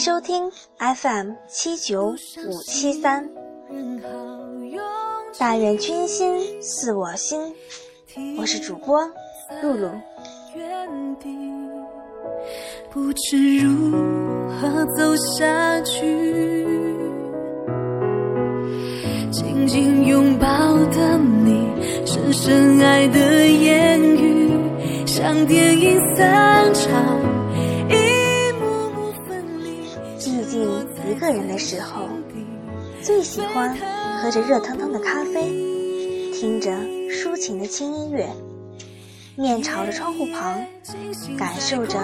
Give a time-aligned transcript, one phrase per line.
[0.00, 2.16] 收听 FM 七九五
[2.66, 3.28] 七三。
[5.38, 7.54] 但愿君心似我心，
[8.38, 8.98] 我是主播
[9.62, 9.90] 露露。
[12.90, 14.00] 不知如
[14.48, 16.66] 何走下去，
[19.30, 20.46] 紧紧拥抱
[20.86, 21.68] 的你，
[22.06, 24.48] 深深爱的言语，
[25.06, 27.20] 像电影散场，
[30.58, 32.08] 一个人的时候，
[33.02, 33.76] 最喜欢
[34.20, 35.48] 喝着热腾腾的咖啡，
[36.32, 36.70] 听着
[37.08, 38.28] 抒情的轻音乐。
[39.36, 40.60] 面朝着窗户旁，
[41.38, 41.98] 感受着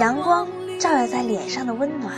[0.00, 0.48] 阳光
[0.80, 2.14] 照耀在脸上的温暖。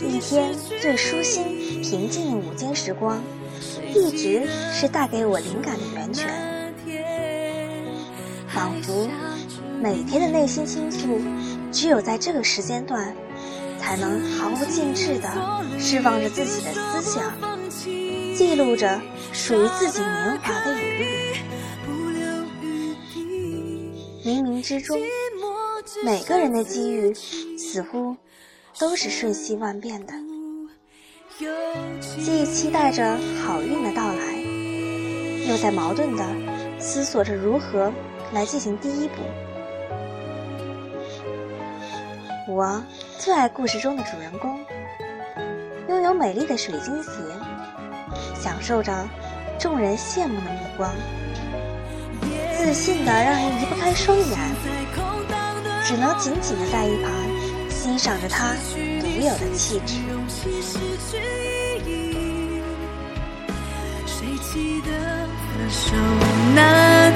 [0.00, 1.44] 一天最舒心、
[1.82, 3.20] 平静的午间时光，
[3.94, 6.57] 一直是带给我灵感的源泉。
[8.48, 9.08] 仿佛
[9.80, 11.20] 每天的内心倾诉，
[11.70, 13.14] 只有在这个时间段，
[13.78, 15.28] 才能毫无禁制地
[15.78, 17.32] 释放着自己的思想，
[18.34, 19.00] 记录着
[19.32, 21.04] 属于自己年华的语录。
[24.24, 24.98] 冥冥之中，
[26.04, 27.14] 每个人的机遇
[27.56, 28.16] 似乎
[28.78, 30.12] 都是瞬息万变的，
[32.00, 34.34] 既期待着好运的到来，
[35.48, 36.24] 又在矛盾的
[36.78, 37.92] 思索着如何
[38.32, 39.16] 来进行第一步。
[42.48, 42.82] 我
[43.18, 44.58] 最爱故事中的主人公，
[45.88, 47.10] 拥有美丽的水晶鞋，
[48.34, 49.06] 享受着
[49.58, 50.90] 众人羡慕的目光。
[52.56, 54.38] 自信的让人移不开双眼，
[55.84, 57.12] 只能紧紧的在一旁
[57.70, 58.54] 欣赏着他
[59.00, 59.94] 独有的气质。
[64.06, 65.94] 谁记得分手
[66.54, 67.07] 那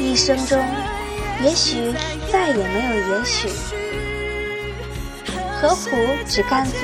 [0.00, 0.64] 一生中，
[1.42, 1.92] 也许
[2.30, 3.48] 再也没有也许，
[5.60, 5.90] 何苦
[6.26, 6.78] 只甘做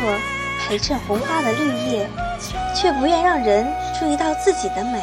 [0.59, 2.09] 陪衬红花的绿叶，
[2.75, 3.67] 却不愿让人
[3.99, 5.03] 注意到自己的美？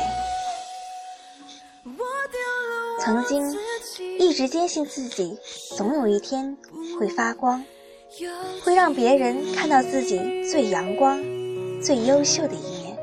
[2.99, 3.55] 曾经
[4.19, 5.37] 一直坚信自己
[5.77, 6.57] 总有一天
[6.99, 7.63] 会发光，
[8.63, 10.17] 会让别人看到自己
[10.49, 11.21] 最阳光、
[11.81, 12.97] 最优秀的一面，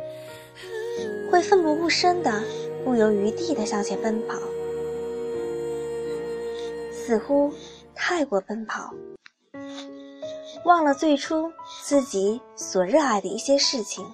[1.30, 2.42] 会奋不顾身的、
[2.84, 4.38] 不由余地的向前奔跑。
[6.92, 7.52] 似乎
[7.94, 8.94] 太过奔跑，
[10.64, 14.04] 忘了最初自己所热爱的一些事情。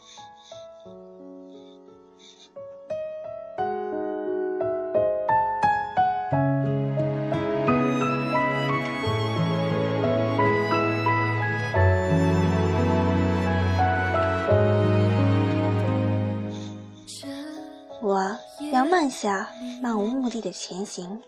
[19.11, 19.49] 下，
[19.83, 21.21] 漫无目的的前行。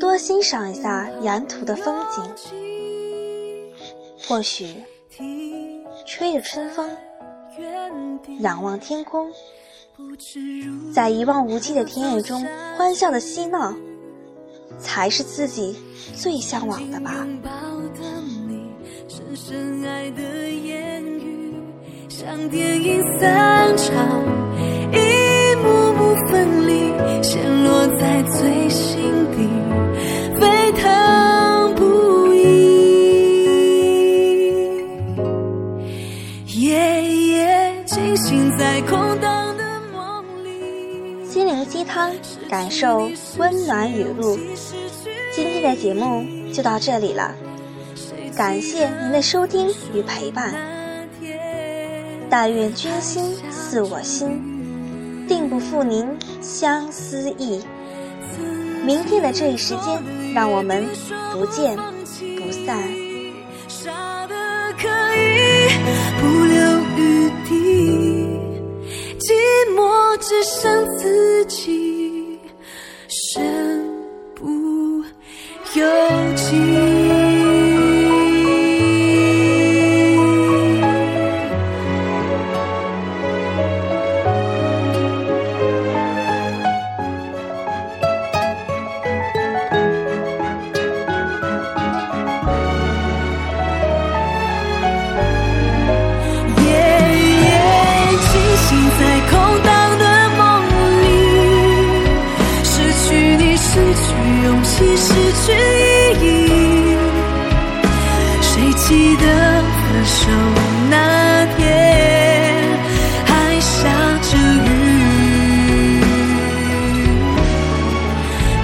[0.00, 2.22] 多欣赏一下沿途的风景，
[4.26, 4.82] 或许
[6.06, 6.90] 吹着春风，
[8.40, 9.30] 仰望天空，
[10.92, 12.44] 在一望无际的田野中
[12.76, 13.74] 欢笑的嬉闹，
[14.78, 15.76] 才是自己
[16.16, 17.26] 最向往的吧。
[22.08, 24.24] 像电影散场，
[37.94, 41.24] 夜惊醒在空荡的梦里。
[41.30, 42.10] 心灵鸡汤，
[42.48, 43.08] 感受
[43.38, 44.36] 温暖雨露。
[45.32, 47.32] 今天的节目就到这里了，
[48.36, 50.52] 感谢您的收听与陪伴。
[52.28, 54.50] 但愿君心似我心。
[55.28, 56.04] 定不负您
[56.42, 57.62] 相思意。
[58.84, 60.02] 明天的这一时间，
[60.34, 60.84] 让我们
[61.32, 62.76] 不见不散。
[70.26, 72.40] 只剩自己，
[73.08, 73.44] 身
[74.34, 75.04] 不
[75.74, 76.83] 由己。
[104.54, 105.12] 勇气，失
[105.42, 105.52] 去
[106.22, 106.96] 意义。
[108.40, 109.26] 谁记得
[109.82, 110.30] 分手
[110.88, 111.58] 那天
[113.26, 113.90] 还下
[114.22, 114.70] 着雨？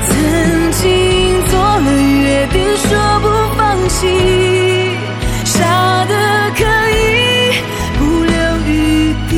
[0.06, 0.10] 曾
[0.70, 0.80] 经
[1.48, 2.88] 做了约定，说
[3.20, 3.26] 不
[3.58, 3.98] 放弃，
[5.44, 5.58] 傻
[6.04, 6.14] 得
[6.56, 6.62] 可
[6.92, 6.94] 以
[7.98, 8.36] 不留
[8.68, 9.32] 余地，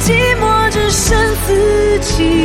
[0.00, 0.04] 寂
[0.38, 1.16] 寞只剩
[1.46, 1.48] 自
[2.00, 2.39] 己。